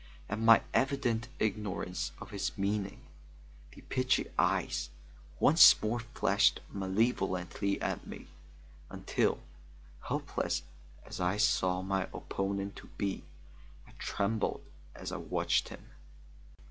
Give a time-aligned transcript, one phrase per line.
[0.27, 3.01] At my evident ignorance of his meaning,
[3.71, 4.89] the pitchy eyes
[5.39, 8.25] once more flashed malevolently at me,
[8.89, 9.41] until,
[10.07, 10.63] helpless
[11.05, 13.23] as I saw my opponent to be,
[13.87, 15.91] I trembled as I watched him.